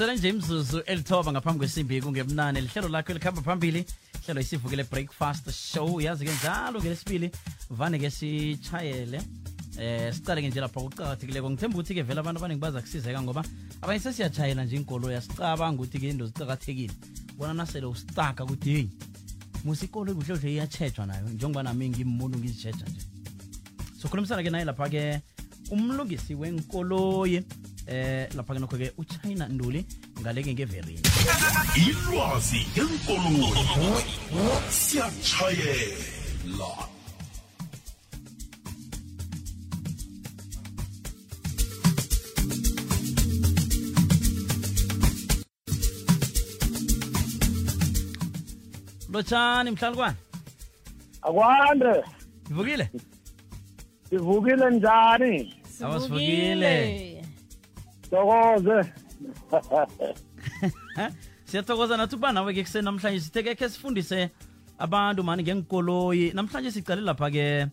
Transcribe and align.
kusele 0.00 0.16
nje 0.16 0.28
imzuzu 0.28 0.78
elithoba 0.86 1.32
ngaphambi 1.32 1.58
kwesimbi 1.58 2.02
kungebunane 2.02 2.60
lihlelo 2.60 2.88
lakho 2.88 3.12
elikhamba 3.12 3.42
phambili. 3.42 3.84
Hlelo 4.24 4.40
isivukile 4.40 4.84
breakfast 4.84 5.50
show. 5.50 6.00
Yazi 6.00 6.24
ke 6.24 6.32
njalo 6.32 6.80
ngelesibili 6.80 7.30
vane 7.70 7.98
ke 7.98 8.10
sitshayele 8.10 9.20
eh 9.78 10.14
sicale 10.14 10.42
ke 10.42 10.48
nje 10.48 10.60
lapha 10.60 10.80
kuqakathekileko. 10.80 11.50
Ngithemba 11.50 11.76
ukuthi 11.76 11.94
ke 11.94 12.02
vele 12.02 12.20
abantu 12.20 12.38
abaningi 12.38 12.60
baza 12.60 12.80
kusizeka 12.80 13.22
ngoba 13.22 13.44
abanye 13.82 14.00
sesiyatshayela 14.00 14.64
nje 14.64 14.76
inkolo 14.76 15.12
yasicabanga 15.12 15.82
ukuthi 15.82 16.00
ke 16.00 16.08
into 16.08 16.26
ziqakathekile. 16.26 16.94
Bona 17.36 17.54
nasele 17.54 17.86
usitaka 17.86 18.44
ukuthi 18.44 18.70
heyi 18.70 18.90
musi 19.64 19.84
ikolo 19.84 20.14
kuhle 20.14 20.36
kuhle 20.36 20.52
iyatshejwa 20.52 21.06
nayo 21.06 21.28
njengoba 21.28 21.62
nami 21.62 21.88
ngimuntu 21.88 22.38
ngizitsheja 22.38 22.86
nje. 22.88 23.04
Sokhulumisana 24.00 24.42
ke 24.42 24.50
naye 24.50 24.64
lapha-ke 24.64 25.20
umlungisi 25.70 26.34
wenkoloyi 26.34 27.44
eh 27.86 28.28
lapha 28.36 28.54
ke 28.54 28.60
nokho-ke 28.60 28.92
uchina 28.98 29.48
nduli 29.48 29.84
ngaleke 30.20 30.54
ngeverini 30.54 31.00
ilwazi 31.86 32.60
ngeenkoloyi. 32.72 33.64
Siyatshayela 34.70 36.70
lotshani 49.12 49.70
mhlalukwane 49.70 50.16
akwande. 51.22 52.04
Ivukile 52.50 52.90
ivukile 54.12 54.70
njani? 54.70 55.54
Awasivukile. 55.82 57.09
Tokoze 58.10 58.92
siyathokoza 61.48 61.96
nathi 61.96 62.14
ukuba 62.14 62.32
nawe 62.32 62.54
ke 62.54 62.62
kuseni 62.62 62.84
namhlanje 62.84 63.20
sitheke 63.20 63.54
khe 63.54 63.68
sifundise 63.68 64.30
abantu 64.78 65.22
mani 65.22 65.42
ngenkoloyi 65.42 66.32
namhlanje 66.34 66.70
sicale 66.70 67.00
lapha-ke 67.00 67.66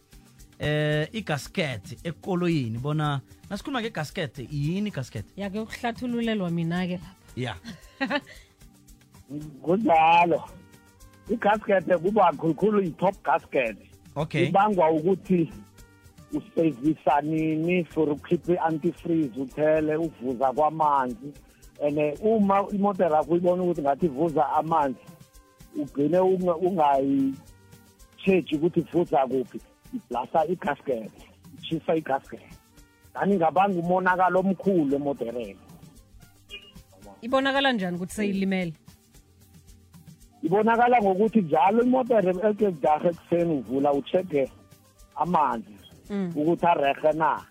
eh 0.60 1.08
igasket 1.14 2.00
ekoloyini 2.04 2.78
bona 2.78 3.22
nasikhuluma 3.50 3.82
ngegasket 3.82 4.40
yini 4.52 4.90
igasket? 4.90 5.26
Yake 5.36 5.60
ukuhlathululelwa 5.60 6.50
mina-ke 6.50 6.98
lapha. 6.98 7.12
Ya. 7.36 7.56
Kunjalo. 9.64 10.44
I-gasket 11.30 11.86
kuba 12.02 12.32
khulukhulu 12.32 12.82
i-top 12.82 13.16
gasket. 13.24 13.78
Okay. 14.16 14.48
Ibangwa 14.48 14.92
ukuthi 14.92 15.52
usevisa 16.34 17.22
nini 17.22 17.84
for 17.84 18.10
ukhiphe 18.10 18.54
i-antifreeze 18.54 19.42
uthele 19.42 19.96
uvuza 19.96 20.52
kwamanzi. 20.54 21.34
And 21.82 22.00
uma 22.22 22.66
imoto 22.72 23.04
yakho 23.04 23.36
ibona 23.38 23.64
ukuthi 23.64 23.82
ngathi 23.82 24.06
ivuza 24.06 24.50
amanzi 24.50 25.00
ugcine 25.76 26.20
unga- 26.20 26.56
ungayi-cheji 26.56 28.56
ukuthi 28.56 28.80
ivuza 28.80 29.28
kuphi. 29.28 29.62
Iblasa 29.94 30.46
i-gasket 30.46 31.12
ichisa 31.60 31.96
i-gasket. 31.96 32.42
Kani 33.14 33.36
ngabanga 33.36 33.80
umonakalo 33.80 34.40
omkhulu 34.40 34.96
emodereni? 34.96 35.58
Ibonakala 37.22 37.72
njani 37.72 37.96
ukuthi 37.96 38.14
seyilimele? 38.16 38.74
Ibonakala 40.44 41.02
ngokuthi 41.02 41.42
njalo 41.42 41.84
imotere 41.84 42.30
ekezidahe 42.50 43.08
ekuseni 43.10 43.54
uvula 43.54 43.94
ucheke 43.94 44.52
amanzi. 45.16 45.74
Ukuthi 46.36 46.66
arehe 46.66 47.14
na? 47.14 47.42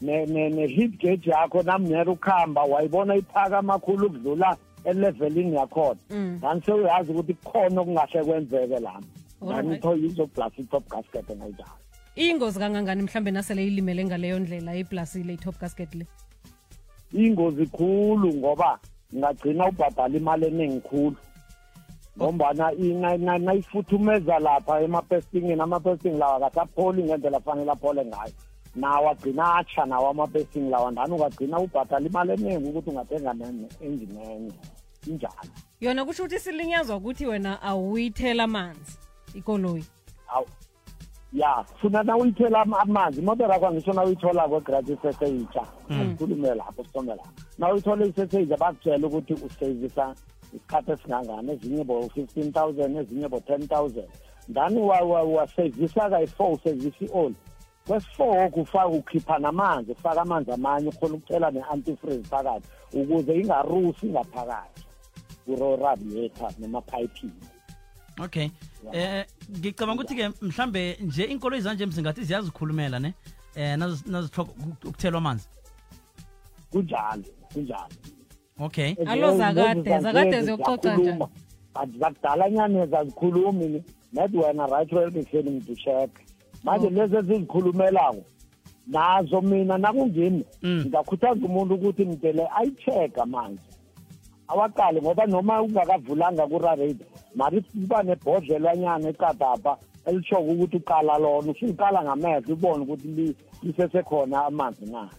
Ne- 0.00 0.26
ne- 0.26 0.50
ne-heat 0.50 0.90
gauge 1.00 1.30
yakho 1.30 1.62
namnyera 1.62 2.12
ukuhamba 2.12 2.62
wayibona 2.62 3.16
iphaka 3.16 3.58
amakhulu 3.58 4.06
ukudlula 4.06 4.56
elevelini 4.84 5.56
yakhona. 5.56 6.00
Mm. 6.10 6.38
ngani 6.42 6.62
sewuyazi 6.62 7.12
ukuthi 7.12 7.34
kukhona 7.34 7.80
okungahle 7.80 8.24
kwenzeke 8.24 8.78
lami 8.78 9.06
Alright. 9.42 9.64
nganitho 9.64 9.96
yizoblasa 9.96 10.56
i-top 10.58 10.88
gasket 10.90 11.30
ngayijalo 11.36 11.70
iyingozi 12.16 12.58
kangangani 12.58 13.02
mhlambe 13.02 13.30
nasele 13.30 13.66
ilimele 13.66 14.04
ngaleyo 14.04 14.38
ndlela 14.38 14.76
iblasile 14.76 15.34
i-top 15.34 15.60
gasket 15.60 15.94
le? 15.94 16.06
Ingozi 17.12 17.66
khulu 17.66 18.34
ngoba 18.34 18.78
ngagcina 19.16 19.68
ubhadala 19.68 20.16
imali 20.16 20.46
eningi 20.46 20.80
khulu. 20.80 21.16
Ngombana 22.16 22.72
ina- 22.72 23.16
na- 23.16 23.38
nayifuthumeza 23.38 24.38
lapha 24.38 24.80
emapestingini 24.80 25.60
amapesting 25.60 26.18
lawa 26.18 26.46
akasapholi 26.46 27.04
ngendlela 27.04 27.38
afanele 27.38 27.70
aphole 27.70 28.04
ngayo. 28.06 28.32
Nawo 28.74 29.10
agcina 29.10 29.54
atsha 29.54 29.86
nawo 29.86 30.08
amapesting 30.08 30.70
lawa 30.70 30.90
ndani 30.90 31.12
ungagcina 31.14 31.58
ubhadala 31.58 32.06
imali 32.06 32.32
eningi 32.32 32.68
ukuthi 32.68 32.90
ungathenga 32.90 33.32
ne-engine 33.34 34.22
enye 34.34 34.52
injalo. 35.06 35.50
Yona 35.80 36.04
kusho 36.04 36.22
ukuthi 36.24 36.38
silinyazwa 36.40 36.96
ukuthi 36.96 37.26
wena 37.26 37.62
awuyithela 37.62 38.44
amanzi 38.44 38.98
ikoloyi. 39.34 39.84
Awu. 40.28 40.46
Ya 41.32 41.64
funa 41.80 42.02
na 42.02 42.16
uyithela 42.16 42.60
ama- 42.60 42.80
amanzi 42.80 43.20
imoto 43.20 43.46
rakho 43.46 43.66
angisho 43.66 43.92
na 43.92 44.04
uyitholako 44.04 44.56
egrati 44.56 44.92
iseseyitsha 44.92 45.62
asikhulume 45.90 46.54
lapho 46.54 46.84
sithome 46.84 47.14
lapho. 47.14 47.30
Na 47.58 47.72
uyithole 47.72 48.08
iseseyitsha 48.08 48.56
bakutshela 48.56 49.06
ukuthi 49.06 49.34
usevisa 49.34 50.14
isikhathi 50.54 50.90
esingangani 50.92 51.52
ezinye 51.52 51.84
bo-fifteen 51.84 52.52
thousand 52.52 52.96
ezinye 52.96 53.28
bo-ten 53.28 53.68
thousand. 53.68 54.08
Ndani 54.48 54.80
wasevisa 54.80 56.10
kayi-four 56.10 56.52
usevisa 56.52 57.04
i-oli 57.04 57.34
kwesi-four 57.86 58.50
kufaka 58.50 58.86
ukhipha 58.86 59.38
namanzi 59.38 59.92
ufaka 59.92 60.22
amanzi 60.22 60.52
amanye 60.52 60.88
ukhona 60.88 61.14
ukucela 61.14 61.50
ne-antifreeze 61.50 62.22
phakathi 62.22 62.68
ukuze 62.92 63.34
ingarusi 63.40 64.06
ngaphakathi 64.06 64.82
kuro-radiator 65.44 66.50
nemaphayiphini 66.58 67.32
okay. 68.24 68.48
Eh 68.92 69.24
ngicabanga 69.58 70.02
ukuthi-ke 70.02 70.30
mhlambe 70.42 70.96
nje 71.00 71.24
inkoloyi 71.24 71.62
zanje 71.62 71.86
mzingathi 71.86 72.24
ziyazikhulumela 72.24 72.98
ne? 72.98 73.14
Eh 73.54 73.76
nazi- 73.78 74.10
nazithoka 74.10 74.52
ukuthelwa 74.84 75.18
amanzi. 75.18 75.48
Kunjalo 76.76 77.22
kunjalo. 77.52 77.94
Okay. 78.60 78.94
Alo, 79.06 79.36
zakade, 79.36 80.00
zakade 80.00 80.42
ziyoxoxa 80.42 80.96
njani? 80.96 81.18
but 81.74 81.90
zakudala 82.00 82.50
nyani 82.50 82.86
zazikhulumi 82.86 83.82
nathi 84.12 84.36
wena 84.38 84.66
right 84.66 84.92
well 84.92 85.08
ekuseni 85.16 85.50
ngidisheke 85.50 86.22
manje 86.64 86.90
lezi 86.90 87.16
ezizikhulumelako 87.16 88.22
nazo 88.86 89.40
mina 89.40 89.78
nakungimi 89.78 90.44
Mm. 90.62 90.80
ngingakhuthaza 90.80 91.46
umuntu 91.46 91.74
ukuthi 91.74 92.04
mdele 92.04 92.48
ayi-check 92.56 93.18
amanzi 93.18 93.60
awaqale 94.48 95.02
ngoba 95.02 95.26
noma 95.26 95.62
ungakavulanga 95.62 96.46
kurarate 96.46 97.04
mari 97.34 97.60
kuba 97.62 98.02
nebhodlelwanyana 98.02 99.08
ekadapha 99.08 99.76
elishoko 100.06 100.42
ukuthi 100.52 100.76
uqala 100.76 101.18
lona 101.18 101.50
usuliqala 101.52 102.02
ngamehlo 102.04 102.54
ubone 102.54 102.82
ukuthi 102.84 103.08
li- 103.08 103.36
lisesekhona 103.62 104.44
amanzi 104.46 104.86
na. 104.86 105.10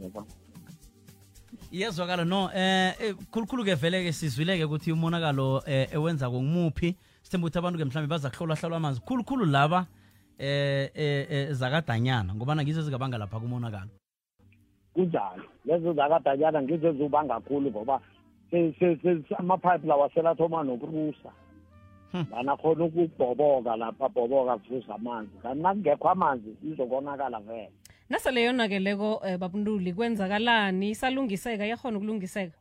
Yebo. 0.00 0.24
Iyezwakala 1.72 2.24
no 2.24 2.50
eh 2.54 2.94
eh, 3.00 3.14
khulukhulu-ke 3.30 3.74
vele-ke 3.74 4.12
sizwile-ke 4.12 4.64
ukuthi 4.64 4.92
umonakalo 4.92 5.62
eh 5.66 5.88
ewenza 5.92 6.28
ngumuphi? 6.28 6.96
Sithemba 7.22 7.46
ukuthi 7.46 7.58
abantu-ke 7.58 7.84
mhlawumbe 7.84 8.10
baza 8.10 8.30
kuhlolwa 8.30 8.56
hlolwa 8.56 8.76
amanzi. 8.76 9.00
Khulukhulu 9.00 9.44
laba 9.44 9.86
eh 10.38 10.90
eh 10.94 11.26
eh, 11.30 11.52
zakadanyana 11.52 12.34
ngobana 12.34 12.62
ngizo 12.62 12.80
ezingabanga 12.80 13.18
lapha 13.18 13.40
kumonakalo. 13.40 13.90
Kunjalo. 14.94 15.44
Lezo 15.64 15.92
zakadanyana 15.94 16.62
ngizo 16.62 16.88
ezibanga 16.88 17.34
kakhulu 17.34 17.70
ngoba 17.70 18.00
amapipe 19.38 19.86
lawa 19.86 20.10
selathoma 20.14 20.64
nokurusa. 20.64 21.30
Hmm. 22.12 22.26
lana 22.32 22.56
khona 22.56 22.84
ukubhoboka 22.84 23.76
lapha 23.76 24.08
bhoboka 24.08 24.58
kuvuza 24.58 24.94
amanzi. 24.94 25.30
Kanti 25.42 25.62
nakungekho 25.62 26.08
amanzi 26.08 26.56
izokonakala 26.62 27.40
vele. 27.40 27.79
Nasele 28.10 28.42
yonakeleko 28.44 29.14
um 29.16 29.38
babunduli 29.38 29.92
kwenzakalani? 29.92 30.90
Isalungiseka 30.90 31.66
iyakhona 31.66 31.96
ukulungiseka? 31.98 32.56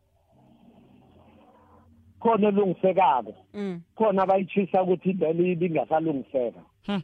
Khona 2.19 2.47
elungisekako. 2.47 3.35
Mm. 3.53 3.81
khona 3.95 4.23
abayichisa 4.23 4.83
ukuthi 4.83 5.13
vele 5.13 5.51
ibingasalungiseka 5.51 6.61
Hmm. 6.85 7.01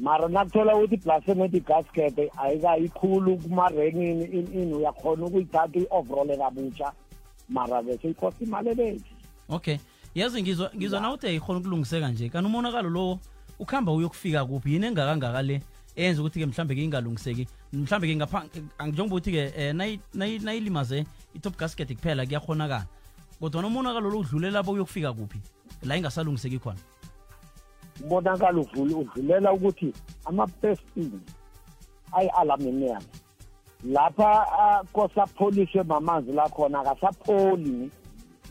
mara 0.00 0.28
nakuthola 0.28 0.76
ukuthi 0.76 0.94
iblasement 0.94 1.54
igasket 1.54 2.18
ayikayikhulu 2.38 3.36
kumarenini 3.36 4.24
ini 4.24 4.74
uyakhona 4.74 5.26
ukuyithatha 5.26 5.78
i-overall 5.78 6.38
kabutsha 6.38 6.92
mara 7.48 7.82
bese 7.82 8.10
ikosta 8.10 8.44
imali 8.44 8.70
ebethi 8.70 9.12
okay. 9.48 9.76
Yazi 10.14 10.42
ngizwa 10.42 10.70
ngizwa 10.76 11.00
na 11.00 11.08
ukuthi 11.08 11.26
ayikhona 11.26 11.58
ukulungiseka 11.58 12.08
nje 12.08 12.28
kanti 12.28 12.46
umonakalo 12.46 12.90
lo 12.90 13.18
ukuhamba 13.58 13.92
uyokufika 13.92 14.44
kuphi? 14.44 14.72
Yini 14.72 14.86
engakangaka 14.86 15.42
le? 15.42 15.62
Eyenza 15.96 16.22
ukuthi-ke 16.22 16.46
mhlambe-ke 16.46 16.84
ingalungiseki 16.84 17.48
mhlambe-ke 17.72 18.16
ngapha 18.16 18.44
njengoba 18.86 19.16
ukuthi-ke 19.16 19.70
um 19.70 19.76
nayilimaze 20.44 21.04
i-top 21.34 21.56
gasket 21.56 21.88
kuphela 21.94 22.26
kuyakhonakala 22.26 22.86
kodwa 23.40 23.66
umonakalo 23.66 24.10
lo 24.10 24.18
udlulela 24.18 24.62
bo 24.62 24.72
uyokufika 24.72 25.12
kuphi? 25.12 25.40
La 25.82 25.96
ingasalungiseki 25.96 26.58
khona. 26.58 26.78
Umonakalo 28.04 28.66
udlulela 28.74 29.52
ukuthi 29.52 29.92
ama-pestin 30.24 31.20
ayi-aluminium. 32.12 33.02
Lapha 33.84 34.46
ah, 34.58 34.82
kosapholiswe 34.92 35.82
mamanzi 35.82 36.32
lakhona 36.32 36.80
akasapholi 36.80 37.90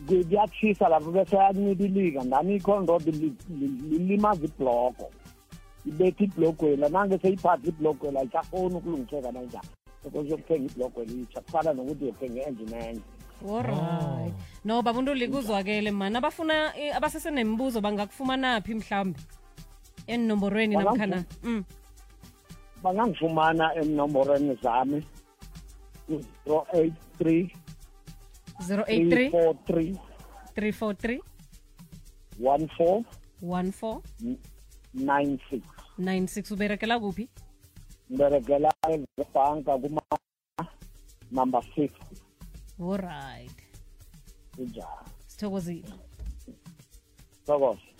Ku- 0.08 0.24
kuyatshisa 0.24 0.88
lapho 0.88 1.10
bese 1.10 1.36
yanyibilika 1.36 2.24
ndani 2.24 2.56
ikhondodo 2.56 3.12
lilimaza 3.90 4.44
ibloko 4.44 5.10
ibetha 5.86 6.24
iblogwela 6.24 6.88
nange 6.88 7.18
seyiphatha 7.18 7.68
iblogwela 7.68 8.20
ayisafoni 8.20 8.74
ukulungiseka 8.74 9.32
nanjani 9.32 9.68
because 10.04 10.28
yokuthenga 10.30 10.64
iblogwela 10.72 11.12
itsha 11.12 11.40
kufana 11.40 11.72
nokuthi 11.72 12.04
uyothenga 12.04 12.40
i-engine 12.40 12.76
enye 12.88 13.00
alright 13.50 14.34
no 14.64 14.82
babuntuli 14.82 15.28
kuzwakele 15.28 15.90
mani. 15.90 16.16
Abafuna 16.16 16.76
eh, 16.78 16.96
abasesenemibuzo 16.96 17.80
bangakufumanaphi 17.80 18.74
mhlawumbe 18.74 19.20
enomborweni 20.06 20.76
Bangaku- 20.76 20.84
namkhana? 20.98 21.24
Mm. 21.42 21.64
bangangifumana 22.82 23.74
enomborweni 23.74 24.58
zami 24.62 25.04
u-zero 26.08 26.66
eight 26.72 26.94
three 27.18 27.52
083 28.68 29.30
four 29.30 29.54
three. 29.66 29.96
343 30.56 31.20
one 32.40 32.68
four 32.76 33.02
14 33.42 34.00
nine 35.98 36.26
six 36.26 36.50
uberekela 36.50 37.00
kuphi? 37.00 37.28
Ngiberekela 38.10 38.70
ebhanka 39.18 39.78
kuma 39.78 40.02
number 41.30 41.62
six 41.74 41.92
allright 42.80 43.58
kunjani 44.56 45.08
sithokozile. 45.26 45.94
Thokoza 47.46 47.91